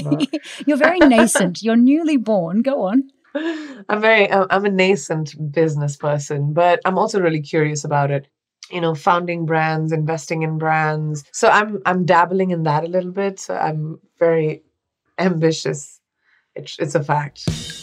[0.65, 1.61] you're very nascent.
[1.61, 2.61] You're newly born.
[2.61, 3.09] Go on.
[3.35, 8.27] I'm very, I'm a nascent business person, but I'm also really curious about it.
[8.71, 11.23] You know, founding brands, investing in brands.
[11.31, 13.39] So I'm, I'm dabbling in that a little bit.
[13.39, 14.63] So I'm very
[15.17, 15.99] ambitious.
[16.55, 17.82] It's, it's a fact.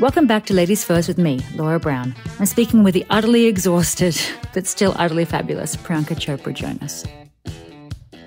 [0.00, 2.14] Welcome back to Ladies First with me, Laura Brown.
[2.38, 4.18] I'm speaking with the utterly exhausted,
[4.54, 7.04] but still utterly fabulous Priyanka Chopra Jonas.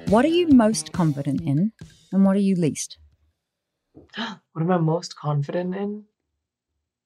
[0.06, 1.72] What are you most confident in,
[2.12, 3.00] and what are you least?
[4.16, 6.04] What am I most confident in?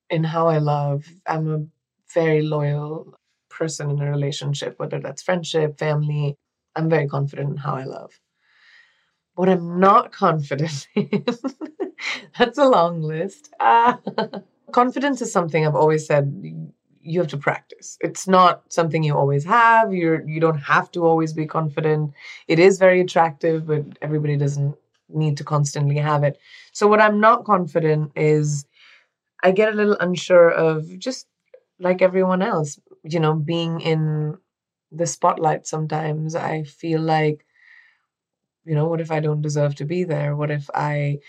[0.10, 1.06] In how I love.
[1.26, 1.66] I'm a
[2.14, 3.18] very loyal
[3.50, 6.36] person in a relationship, whether that's friendship, family.
[6.76, 8.20] I'm very confident in how I love.
[9.36, 11.24] What I'm not confident in,
[12.38, 13.54] that's a long list.
[14.72, 16.44] confidence is something I've always said
[17.02, 17.98] you have to practice.
[18.02, 19.94] It's not something you always have.
[19.94, 22.14] You're you don't have to always be confident.
[22.48, 24.76] It is very attractive, but everybody doesn't
[25.10, 26.38] need to constantly have it.
[26.74, 28.66] So what I'm not confident is
[29.44, 31.28] I get a little unsure of just
[31.80, 34.38] like everyone else, you know, being in
[34.92, 36.36] the spotlight sometimes.
[36.36, 37.46] I feel like
[38.66, 40.36] you know, what if I don't deserve to be there?
[40.36, 41.20] What if I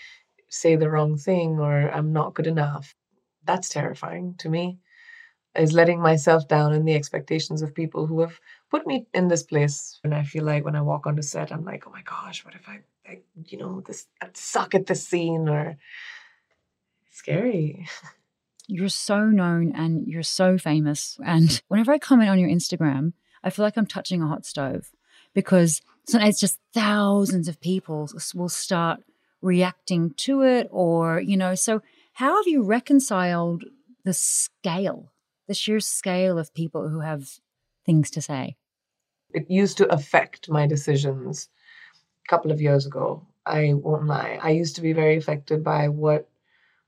[0.49, 2.95] say the wrong thing or I'm not good enough?
[3.45, 4.79] That's terrifying to me.
[5.55, 9.43] Is letting myself down in the expectations of people who have put me in this
[9.43, 9.99] place.
[10.03, 12.53] And I feel like when I walk onto set, I'm like, oh my gosh, what
[12.53, 15.77] if I, I you know, this I suck at this scene or
[17.11, 17.87] scary.
[18.67, 21.19] You're so known and you're so famous.
[21.25, 24.91] And whenever I comment on your Instagram, I feel like I'm touching a hot stove
[25.33, 29.01] because so it's just thousands of people will start
[29.41, 31.81] reacting to it or, you know, so
[32.13, 33.65] how have you reconciled
[34.03, 35.11] the scale,
[35.47, 37.39] the sheer scale of people who have
[37.85, 38.55] things to say?
[39.33, 41.49] It used to affect my decisions
[42.25, 43.25] a couple of years ago.
[43.45, 44.39] I won't lie.
[44.41, 46.29] I used to be very affected by what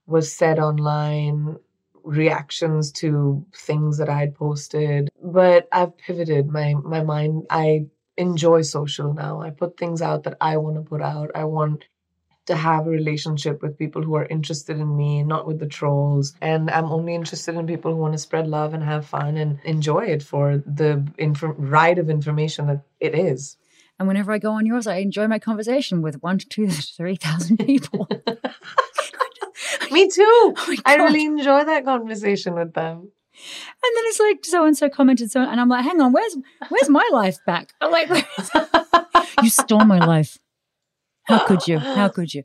[0.05, 1.57] was said online,
[2.03, 5.09] reactions to things that I'd posted.
[5.23, 7.45] But I've pivoted my my mind.
[7.49, 9.41] I enjoy social now.
[9.41, 11.31] I put things out that I want to put out.
[11.35, 11.85] I want
[12.47, 16.33] to have a relationship with people who are interested in me, not with the trolls.
[16.41, 19.59] And I'm only interested in people who want to spread love and have fun and
[19.63, 23.57] enjoy it for the inf- ride of information that it is.
[23.99, 27.15] And whenever I go on yours, I enjoy my conversation with one to two, three
[27.15, 28.07] thousand people.
[29.91, 30.55] Me too.
[30.57, 32.97] Oh I really enjoy that conversation with them.
[32.97, 36.37] And then it's like so and so commented so, and I'm like, hang on, where's
[36.69, 37.73] where's my life back?
[37.81, 38.09] I'm like,
[39.43, 40.37] you stole my life.
[41.23, 41.79] How could you?
[41.79, 42.43] How could you?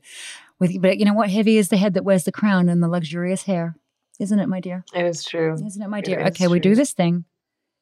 [0.59, 1.29] With but you know what?
[1.29, 3.75] Heavy is the head that wears the crown and the luxurious hair,
[4.19, 4.83] isn't it, my dear?
[4.93, 5.53] It is true.
[5.53, 6.19] Isn't it, my dear?
[6.21, 7.25] is okay, we do this thing.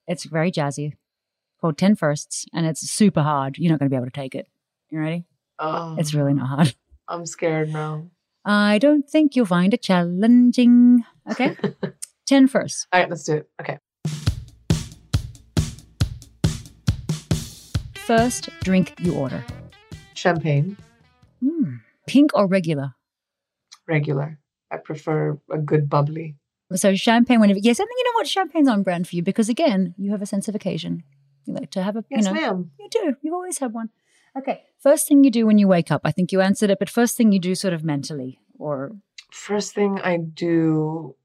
[0.08, 0.94] It's very jazzy,
[1.62, 3.58] called Ten Firsts, and it's super hard.
[3.58, 4.48] You're not going to be able to take it.
[4.90, 5.26] You ready?
[5.58, 6.76] Oh, It's really not um, hard.
[7.08, 8.08] I'm scared now.
[8.44, 11.04] I don't think you'll find it challenging.
[11.32, 11.56] Okay,
[12.28, 12.88] Ten Firsts.
[12.92, 13.50] All right, let's do it.
[13.62, 13.80] Okay.
[17.96, 19.44] First drink you order.
[20.14, 20.78] Champagne,
[21.42, 21.76] Hmm.
[22.08, 22.94] Pink or regular?
[23.88, 24.40] regular.
[24.72, 26.36] I prefer a good bubbly.
[26.74, 29.48] So champagne whenever yes, I think you know what champagne's on brand for you because
[29.50, 31.04] again, you have a sense of occasion.
[31.46, 32.72] You like to have a Yes, you know ma'am.
[32.80, 33.16] you do.
[33.22, 33.90] You've always had one.
[34.36, 34.64] Okay.
[34.80, 36.02] First thing you do when you wake up.
[36.04, 38.92] I think you answered it, but first thing you do sort of mentally or
[39.32, 41.16] First thing I do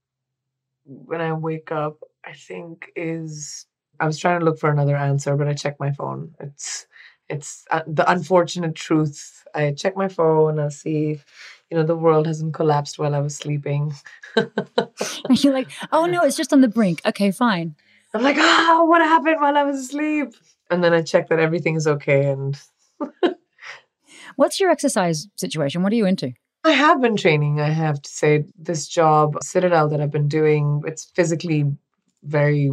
[0.84, 3.66] when I wake up, I think, is
[4.00, 6.34] I was trying to look for another answer, but I check my phone.
[6.40, 6.86] It's
[7.30, 9.44] it's uh, the unfortunate truth.
[9.54, 10.58] I check my phone.
[10.58, 11.24] I'll see, if,
[11.70, 13.94] you know, the world hasn't collapsed while I was sleeping.
[14.36, 17.00] and you're like, oh no, it's just on the brink.
[17.06, 17.76] Okay, fine.
[18.12, 20.34] I'm like, ah, what happened while I was asleep?
[20.70, 22.26] And then I check that everything is okay.
[22.26, 22.60] And
[24.36, 25.82] What's your exercise situation?
[25.82, 26.32] What are you into?
[26.64, 27.60] I have been training.
[27.60, 31.64] I have to say, this job, Citadel, that I've been doing, it's physically
[32.22, 32.70] very,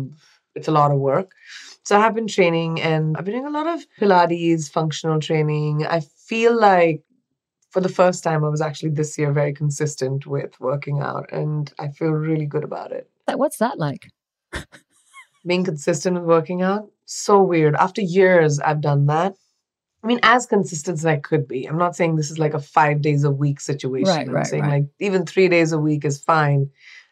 [0.55, 1.31] it's a lot of work.
[1.87, 5.85] So I have been training and I've been doing a lot of Pilates, functional training.
[5.87, 7.01] I feel like
[7.69, 11.71] for the first time, I was actually this year very consistent with working out and
[11.79, 13.09] I feel really good about it.
[13.25, 14.11] Like, What's that like?
[15.45, 19.33] being consistent with working out so weird after years i've done that
[20.03, 22.59] i mean as consistent as i could be i'm not saying this is like a
[22.59, 24.81] five days a week situation Right, i'm right, saying right.
[24.81, 26.69] like even three days a week is fine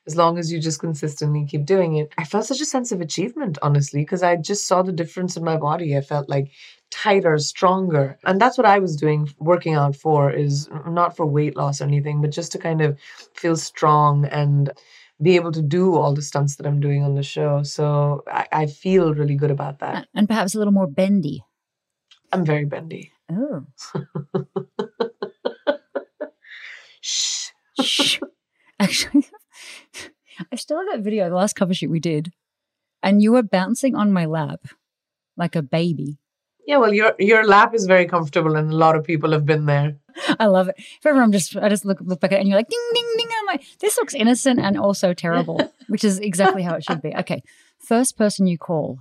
[0.08, 3.02] as long as you just consistently keep doing it i felt such a sense of
[3.02, 6.52] achievement honestly because i just saw the difference in my body i felt like
[6.92, 11.56] tighter stronger and that's what i was doing working out for is not for weight
[11.58, 12.98] loss or anything but just to kind of
[13.34, 14.72] feel strong and
[15.22, 17.64] be able to do all the stunts that I'm doing on the show.
[17.64, 19.96] So I, I feel really good about that.
[19.96, 21.42] And- And perhaps a little more bendy.
[22.34, 23.14] I'm very bendy.
[23.32, 23.66] Oh.
[27.02, 27.52] Shh.
[27.82, 28.20] Shh.
[28.80, 29.26] Actually,
[30.52, 32.32] I still have that video, the last cover shoot we did,
[33.02, 34.68] and you were bouncing on my lap
[35.38, 36.18] like a baby.
[36.68, 39.66] Yeah, well, your your lap is very comfortable, and a lot of people have been
[39.66, 39.98] there.
[40.40, 40.76] I love it.
[40.78, 42.90] If ever I'm just, I just look look back at it and you're like, ding,
[42.94, 43.28] ding, ding.
[43.28, 47.02] And I'm like, this looks innocent and also terrible, which is exactly how it should
[47.02, 47.14] be.
[47.16, 47.44] Okay.
[47.80, 49.00] First person you call.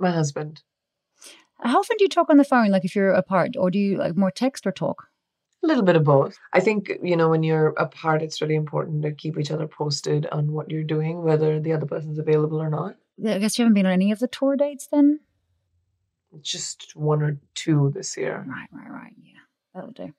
[0.00, 0.62] My husband,
[1.60, 2.70] How often do you talk on the phone?
[2.70, 5.07] Like if you're apart, or do you like more text or talk?
[5.68, 6.38] A little bit of both.
[6.52, 10.26] I think you know when you're apart, it's really important to keep each other posted
[10.26, 12.96] on what you're doing, whether the other person's available or not.
[13.26, 15.20] I guess you haven't been on any of the tour dates then?
[16.40, 18.44] Just one or two this year.
[18.46, 19.12] Right, right, right.
[19.22, 19.40] Yeah,
[19.74, 20.14] that'll do.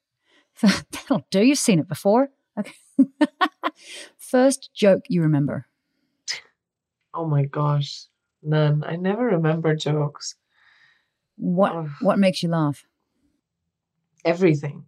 [0.92, 1.44] that'll do.
[1.44, 2.30] You've seen it before.
[2.58, 2.74] Okay.
[4.18, 5.68] First joke you remember.
[7.14, 8.06] Oh my gosh,
[8.44, 8.84] none.
[8.86, 10.36] I never remember jokes.
[11.38, 11.88] What.
[12.02, 12.86] What makes you laugh?
[14.26, 14.86] everything.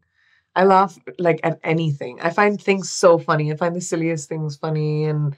[0.55, 2.19] I laugh like at anything.
[2.21, 3.51] I find things so funny.
[3.51, 5.35] I find the silliest things funny and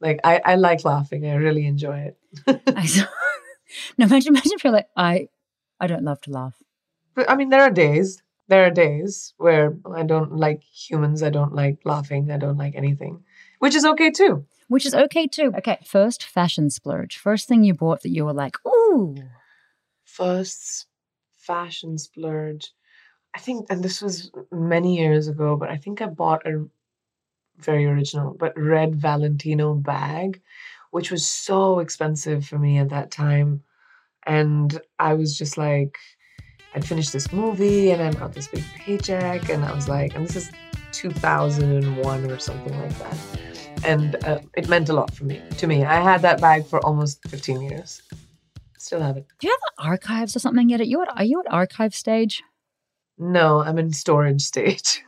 [0.00, 1.26] like I, I like laughing.
[1.26, 2.18] I really enjoy it.
[2.66, 2.86] I
[3.98, 5.28] no, imagine, imagine if you're like, I,
[5.80, 6.62] I don't love to laugh.
[7.14, 8.22] But I mean there are days.
[8.48, 11.22] There are days where I don't like humans.
[11.22, 12.30] I don't like laughing.
[12.30, 13.22] I don't like anything.
[13.60, 14.44] Which is okay too.
[14.68, 15.52] Which is okay too.
[15.58, 17.16] Okay, first fashion splurge.
[17.16, 19.16] First thing you bought that you were like, ooh.
[20.04, 20.86] First
[21.38, 22.72] fashion splurge.
[23.34, 26.66] I think and this was many years ago, but I think I bought a
[27.58, 30.40] very original but red Valentino bag,
[30.90, 33.62] which was so expensive for me at that time.
[34.26, 35.96] And I was just like,
[36.74, 40.26] I'd finished this movie and I got this big paycheck, and I was like, and
[40.26, 40.50] this is
[40.92, 43.16] 2001 or something like that.
[43.84, 45.42] And uh, it meant a lot for me.
[45.58, 48.02] To me, I had that bag for almost 15 years.
[48.78, 49.26] Still have it.
[49.40, 50.80] Do you have the archives or something yet?
[50.80, 52.42] Are you at, are you at archive stage?
[53.22, 55.04] No, I'm in storage stage.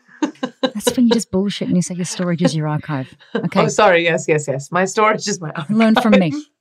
[0.63, 3.15] That's when you just bullshit and you say your storage is your archive.
[3.35, 3.63] Okay.
[3.63, 4.05] Oh, sorry.
[4.05, 4.71] Yes, yes, yes.
[4.71, 5.77] My storage is my archive.
[5.77, 6.33] Learn from me.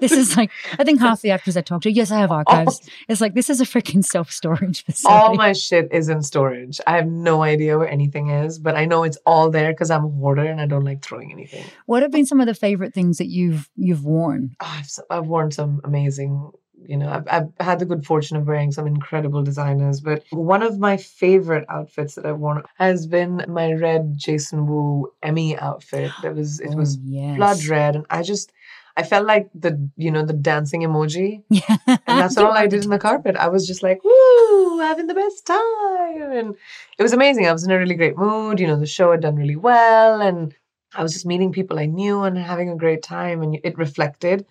[0.00, 2.36] This is like, I think half the actors I talk to, yes, I have oh.
[2.36, 2.80] archives.
[3.08, 5.20] It's like, this is a freaking self storage facility.
[5.20, 6.80] all my shit is in storage.
[6.86, 10.04] I have no idea where anything is, but I know it's all there because I'm
[10.04, 11.64] a hoarder and I don't like throwing anything.
[11.86, 14.54] what have been some of the favorite things that you've you've worn?
[14.60, 16.52] Oh, I've, I've worn some amazing,
[16.86, 20.62] you know, I've, I've had the good fortune of wearing some incredible designers, but one
[20.62, 26.10] of my favorite outfits that I've worn has been my red Jason Wu Emmy outfit.
[26.22, 27.36] That was, it was Oh, yes.
[27.36, 27.96] blood red.
[27.96, 28.52] And I just,
[28.96, 31.42] I felt like the, you know, the dancing emoji.
[31.48, 31.76] Yeah.
[31.88, 33.36] And that's all I did in the carpet.
[33.36, 36.32] I was just like, woo, having the best time.
[36.32, 36.54] And
[36.98, 37.46] it was amazing.
[37.46, 38.60] I was in a really great mood.
[38.60, 40.20] You know, the show had done really well.
[40.20, 40.54] And
[40.94, 43.40] I was just meeting people I knew and having a great time.
[43.42, 44.44] And it reflected.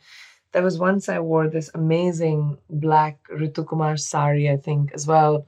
[0.54, 5.46] There was once I wore this amazing black Ritu Kumar sari, I think, as well.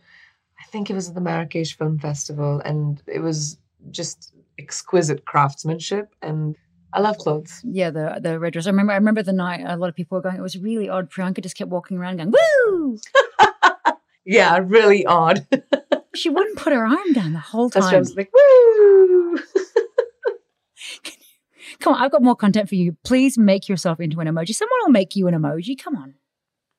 [0.60, 2.62] I think it was at the Marrakesh Film Festival.
[2.64, 3.58] And it was
[3.92, 6.16] just exquisite craftsmanship.
[6.22, 6.56] And
[6.94, 7.62] I love clothes.
[7.64, 8.68] Yeah, the the red dress.
[8.68, 8.94] I remember.
[8.94, 9.62] I remember the night.
[9.66, 10.38] A lot of people were going.
[10.38, 11.10] It was really odd.
[11.10, 13.00] Priyanka just kept walking around going, "Woo!"
[14.26, 15.48] Yeah, really odd.
[16.16, 17.92] She wouldn't put her arm down the whole time.
[17.92, 19.40] That's was like, woo.
[21.84, 22.96] Come on, I've got more content for you.
[23.04, 24.56] Please make yourself into an emoji.
[24.56, 25.78] Someone will make you an emoji.
[25.78, 26.14] Come on.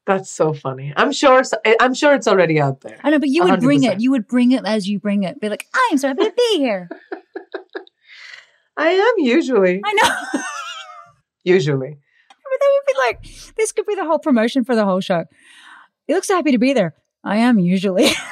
[0.06, 0.94] That's so funny.
[0.96, 1.42] I'm sure.
[1.78, 2.98] I'm sure it's already out there.
[3.04, 4.00] I know, but you would bring it.
[4.00, 5.38] You would bring it as you bring it.
[5.42, 6.88] Be like, I am so happy to be here.
[8.78, 9.82] I am usually.
[9.84, 10.40] I know.
[11.44, 11.90] Usually.
[11.90, 15.26] But that would be like, this could be the whole promotion for the whole show.
[16.06, 16.94] He looks so happy to be there.
[17.22, 18.08] I am usually.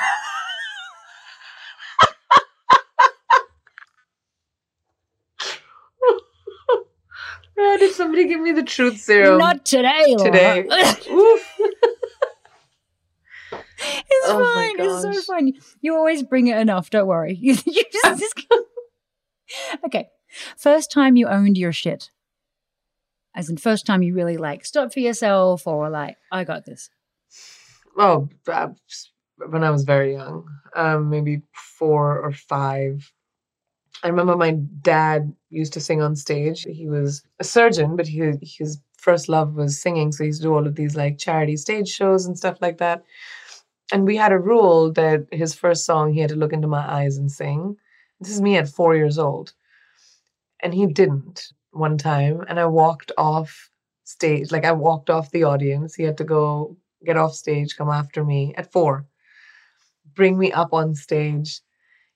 [7.64, 10.30] Oh, did somebody give me the truth serum Not today, Laura.
[10.30, 10.64] today?
[10.70, 11.08] it's
[14.26, 14.76] Oh fine.
[14.78, 15.52] It's so fine.
[15.80, 16.90] You always bring it enough.
[16.90, 17.34] Don't worry.
[17.40, 18.46] You, you just, just-
[19.86, 20.08] okay.
[20.56, 22.10] First time you owned your shit.
[23.34, 26.90] As in, first time you really like stopped for yourself or like, I got this.
[27.96, 28.68] Oh, uh,
[29.48, 33.10] when I was very young, um, maybe four or five.
[34.02, 36.64] I remember my dad used to sing on stage.
[36.68, 40.12] He was a surgeon, but he, his first love was singing.
[40.12, 42.78] So he used to do all of these like charity stage shows and stuff like
[42.78, 43.04] that.
[43.92, 46.90] And we had a rule that his first song, he had to look into my
[47.00, 47.76] eyes and sing.
[48.20, 49.52] This is me at four years old.
[50.62, 52.44] And he didn't one time.
[52.48, 53.70] And I walked off
[54.04, 54.50] stage.
[54.50, 55.94] Like I walked off the audience.
[55.94, 59.06] He had to go get off stage, come after me at four,
[60.14, 61.60] bring me up on stage,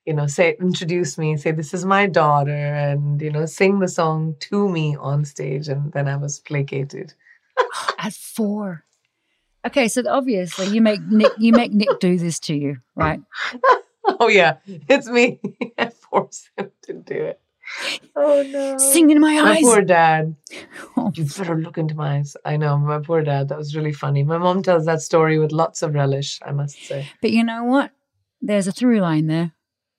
[0.06, 3.88] you know, say, introduce me, say, this is my daughter, and, you know, sing the
[3.88, 5.68] song to me on stage.
[5.68, 7.12] And then I was placated.
[7.98, 8.84] At four.
[9.66, 13.20] Okay, so obviously you make Nick you make Nick do this to you, right?
[14.20, 15.40] Oh, yeah, it's me.
[15.76, 17.40] I forced him to do it.
[18.14, 18.78] Oh, no.
[18.78, 19.62] Sing in my eyes.
[19.64, 20.36] My poor dad.
[20.96, 22.36] Oh, You better look into my eyes.
[22.44, 23.48] I know, my poor dad.
[23.48, 24.22] That was really funny.
[24.22, 27.08] My mom tells that story with lots of relish, I must say.
[27.20, 27.90] But you know what?
[28.40, 29.55] There's a through line there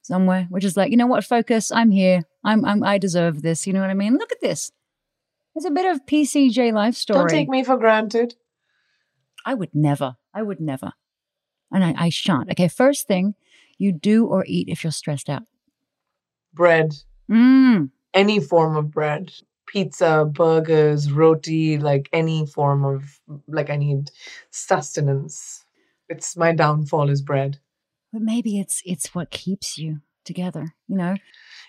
[0.07, 1.25] somewhere, which is like, you know what?
[1.25, 1.71] Focus.
[1.71, 2.23] I'm here.
[2.43, 3.67] I'm, I'm I deserve this.
[3.67, 4.17] You know what I mean?
[4.17, 4.71] Look at this.
[5.53, 7.19] There's a bit of PCJ life story.
[7.19, 8.35] Don't take me for granted.
[9.45, 10.15] I would never.
[10.33, 10.93] I would never.
[11.71, 12.49] And I, I shan't.
[12.51, 13.35] Okay, first thing,
[13.77, 15.43] you do or eat if you're stressed out.
[16.53, 16.93] Bread.
[17.29, 17.89] Mm.
[18.13, 19.33] any form of bread
[19.67, 24.09] pizza burgers roti like any form of like i need
[24.49, 25.65] sustenance
[26.07, 27.59] it's my downfall is bread
[28.13, 31.15] But maybe it's it's what keeps you together, you know?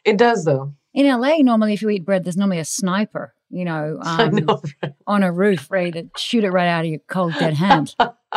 [0.04, 3.64] it does though In LA, normally if you eat bread, there's normally a sniper, you
[3.64, 4.92] know, um, know right?
[5.06, 7.94] on a roof ready to shoot it right out of your cold dead hand.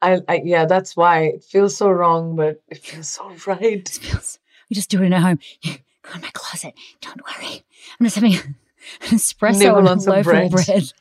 [0.00, 3.88] I, I yeah that's why it feels so wrong but it feels so right It
[3.88, 4.38] feels,
[4.70, 5.38] we just do it in our home.
[5.64, 6.72] Go in my closet.
[7.00, 7.62] Don't worry.
[7.98, 8.34] I'm just having
[9.02, 10.46] an espresso Nibble and a on some loaf bread.
[10.46, 10.92] of bread.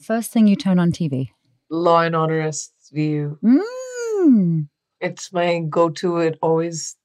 [0.00, 1.30] First thing you turn on TV.
[1.70, 4.68] law and order SVU Mm.
[5.04, 6.96] It's my go-to it always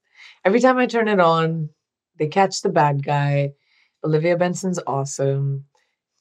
[0.45, 1.69] every time i turn it on
[2.17, 3.51] they catch the bad guy
[4.03, 5.65] olivia benson's awesome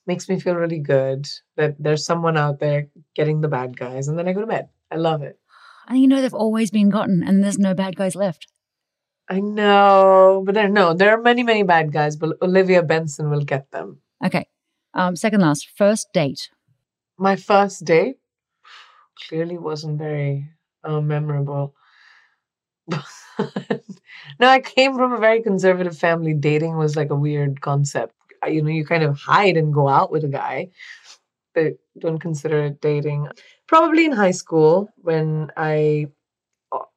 [0.06, 4.18] makes me feel really good that there's someone out there getting the bad guys and
[4.18, 5.38] then i go to bed i love it
[5.88, 8.46] And you know they've always been gotten, and there's no bad guys left.
[9.36, 13.44] i know but there no there are many many bad guys but olivia benson will
[13.54, 14.46] get them Okay.
[15.00, 16.50] Um, second last, first date.
[17.28, 18.16] my first date
[19.28, 20.48] clearly wasn't very
[20.88, 21.74] uh, memorable.
[22.90, 26.34] no, I came from a very conservative family.
[26.34, 28.14] Dating was like a weird concept.
[28.46, 30.70] You know, you kind of hide and go out with a guy,
[31.54, 33.28] but don't consider it dating.
[33.66, 36.06] Probably in high school when I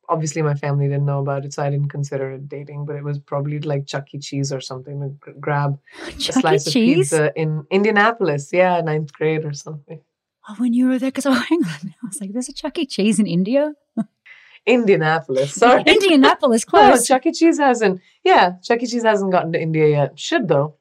[0.08, 2.86] obviously my family didn't know about it, so I didn't consider it dating.
[2.86, 4.20] But it was probably like Chuck E.
[4.20, 6.42] Cheese or something to grab a Chuck E.
[6.42, 7.10] slice of Cheese.
[7.10, 8.54] pizza in Indianapolis.
[8.54, 10.02] Yeah, ninth grade or something.
[10.50, 12.78] Oh, when you were there, because oh, hang on, I was like, "There's a Chuck
[12.80, 12.86] E.
[12.86, 13.74] Cheese in India."
[14.66, 15.54] Indianapolis.
[15.56, 15.84] Sorry.
[15.88, 17.08] Indianapolis, No, close.
[17.08, 17.32] Chuck E.
[17.32, 18.00] Cheese hasn't.
[18.24, 18.88] Yeah, Chuck E.
[18.88, 20.20] Cheese hasn't gotten to India yet.
[20.20, 20.76] Should though.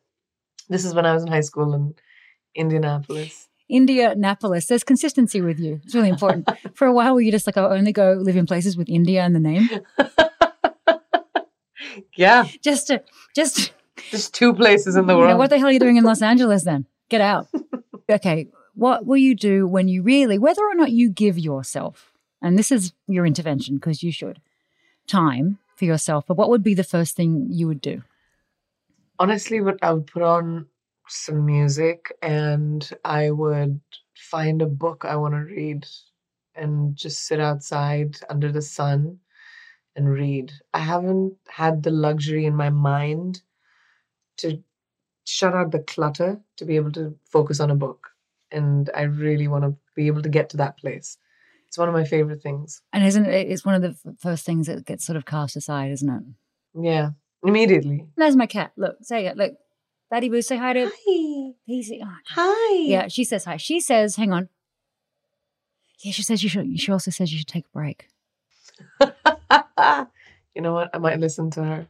[0.69, 1.95] This is when I was in high school in
[2.55, 3.49] Indianapolis.
[3.69, 4.67] Indianapolis.
[4.67, 5.81] There's consistency with you.
[5.85, 6.49] It's really important.
[6.75, 9.25] For a while, were you just like, I only go live in places with India
[9.25, 9.69] in the name,
[12.17, 13.03] Yeah, just to,
[13.35, 13.73] just
[14.11, 15.31] just two places in the world.
[15.31, 16.85] know, what the hell are you doing in Los Angeles then?
[17.09, 17.47] Get out.
[18.11, 22.13] okay, what will you do when you really, whether or not you give yourself,
[22.43, 24.41] and this is your intervention because you should,
[25.07, 28.03] time for yourself, but what would be the first thing you would do?
[29.19, 30.67] Honestly, what I would put on
[31.09, 33.81] some music and I would
[34.17, 35.87] find a book I want to read
[36.55, 39.19] and just sit outside under the sun
[39.97, 40.53] and read.
[40.73, 43.43] I haven't had the luxury in my mind
[44.39, 44.63] to
[45.25, 48.10] shut out the clutter to be able to focus on a book.
[48.53, 51.17] And I really want to be able to get to that place.
[51.69, 52.83] It's one of my favorite things.
[52.93, 55.55] And isn't it, it's one of the f- first things that gets sort of cast
[55.55, 56.23] aside, isn't it?
[56.83, 57.11] Yeah,
[57.45, 58.07] immediately.
[58.17, 58.73] There's my cat.
[58.77, 59.37] Look, say it.
[59.37, 59.55] Look,
[60.11, 61.53] Betty Boo, say hi to Hi.
[61.65, 62.75] He's, oh, Hi.
[62.79, 63.57] Yeah, she says hi.
[63.57, 64.49] She says, hang on.
[66.01, 66.81] Yeah, she says you should.
[66.81, 68.09] She also says you should take a break.
[70.55, 70.91] you know what?
[70.93, 71.87] I might listen to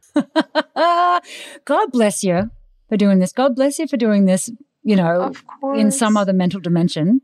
[0.75, 1.21] her.
[1.65, 2.51] God bless you
[2.89, 3.31] for doing this.
[3.31, 4.51] God bless you for doing this.
[4.83, 5.33] You know,
[5.75, 7.21] in some other mental dimension,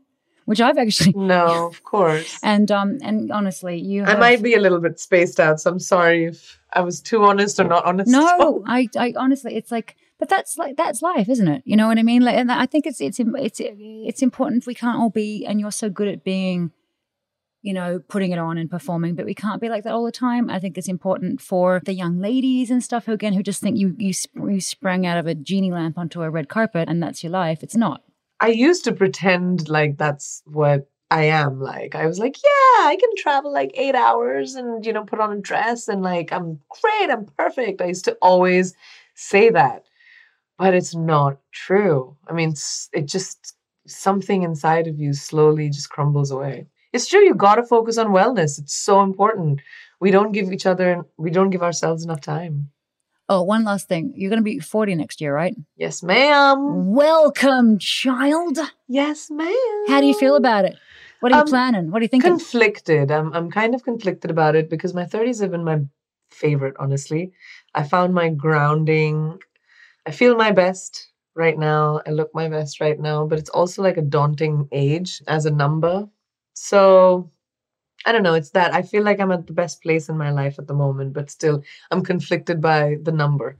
[0.48, 1.12] which I've actually.
[1.16, 2.38] No, of course.
[2.42, 4.04] And um, and honestly, you.
[4.04, 7.22] I might be a little bit spaced out, so I'm sorry if I was too
[7.22, 8.10] honest or not honest.
[8.10, 11.62] No, I, I honestly, it's like, but that's like that's life, isn't it?
[11.66, 12.22] You know what I mean?
[12.22, 14.66] Like, and I think it's it's it's it's important.
[14.66, 16.72] We can't all be, and you're so good at being,
[17.68, 20.10] you know, putting it on and performing, but we can't be like that all the
[20.10, 20.48] time.
[20.48, 23.76] I think it's important for the young ladies and stuff who again who just think
[23.76, 24.14] you you
[24.50, 27.62] you sprang out of a genie lamp onto a red carpet and that's your life.
[27.62, 28.04] It's not.
[28.40, 31.94] I used to pretend like that's what I am like.
[31.94, 35.32] I was like, yeah, I can travel like eight hours and, you know, put on
[35.32, 37.82] a dress and like, I'm great, I'm perfect.
[37.82, 38.74] I used to always
[39.14, 39.84] say that,
[40.58, 42.16] but it's not true.
[42.28, 42.54] I mean,
[42.94, 43.54] it just,
[43.86, 46.66] something inside of you slowly just crumbles away.
[46.92, 48.58] It's true, you got to focus on wellness.
[48.58, 49.60] It's so important.
[50.00, 52.70] We don't give each other, we don't give ourselves enough time.
[53.30, 54.14] Oh, one last thing.
[54.16, 55.54] You're going to be 40 next year, right?
[55.76, 56.86] Yes, ma'am.
[56.94, 58.58] Welcome, child.
[58.88, 59.52] Yes, ma'am.
[59.86, 60.76] How do you feel about it?
[61.20, 61.90] What are you Um, planning?
[61.90, 62.30] What are you thinking?
[62.30, 63.10] conflicted.
[63.10, 65.80] I'm I'm kind of conflicted about it because my 30s have been my
[66.30, 67.32] favorite, honestly.
[67.74, 69.38] I found my grounding.
[70.06, 72.00] I feel my best right now.
[72.06, 75.50] I look my best right now, but it's also like a daunting age as a
[75.50, 76.08] number.
[76.60, 77.30] So
[78.04, 78.74] I don't know, it's that.
[78.74, 81.30] I feel like I'm at the best place in my life at the moment, but
[81.30, 83.56] still I'm conflicted by the number.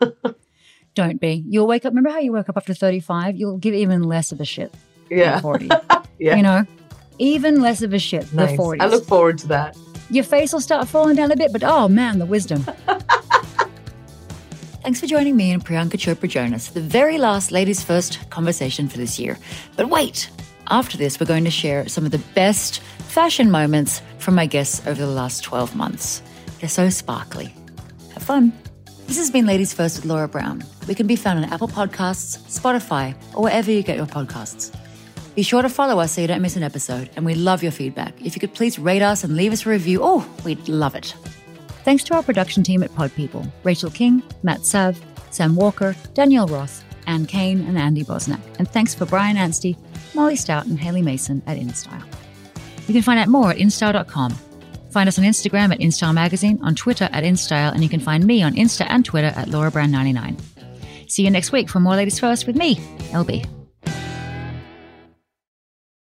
[0.94, 1.42] Don't be.
[1.48, 1.92] You'll wake up.
[1.92, 3.36] Remember how you woke up after 35?
[3.36, 4.72] You'll give even less of a shit
[5.10, 5.40] Yeah.
[5.40, 5.68] 40.
[6.18, 6.36] Yeah.
[6.36, 6.64] You know,
[7.18, 8.50] even less of a shit nice.
[8.56, 8.80] the 40s.
[8.80, 9.76] I look forward to that.
[10.10, 12.62] Your face will start falling down a bit, but oh man, the wisdom.
[14.82, 18.98] Thanks for joining me and Priyanka Chopra Jonas the very last Ladies First conversation for
[18.98, 19.36] this year.
[19.76, 20.30] But wait,
[20.72, 24.84] after this, we're going to share some of the best fashion moments from my guests
[24.86, 26.22] over the last 12 months.
[26.60, 27.54] They're so sparkly.
[28.14, 28.52] Have fun.
[29.06, 30.64] This has been Ladies First with Laura Brown.
[30.88, 34.74] We can be found on Apple Podcasts, Spotify, or wherever you get your podcasts.
[35.34, 37.72] Be sure to follow us so you don't miss an episode, and we love your
[37.72, 38.14] feedback.
[38.24, 41.14] If you could please rate us and leave us a review, oh, we'd love it.
[41.84, 44.98] Thanks to our production team at Pod People Rachel King, Matt Sav,
[45.30, 48.40] Sam Walker, Danielle Roth, Anne Kane, and Andy Bosnack.
[48.58, 49.76] And thanks for Brian Anstey,
[50.14, 52.04] Molly Stout, and Haley Mason at InStyle.
[52.86, 54.36] You can find out more at InStyle.com.
[54.90, 58.26] Find us on Instagram at InStyle Magazine, on Twitter at InStyle, and you can find
[58.26, 60.38] me on Insta and Twitter at LauraBrown99.
[61.08, 62.76] See you next week for more Ladies First with me,
[63.10, 63.61] LB.